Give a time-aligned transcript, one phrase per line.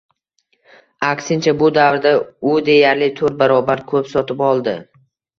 [1.09, 2.13] Aksincha, bu davrda
[2.51, 4.75] u deyarli to'rt barobar ko'p sotib oldi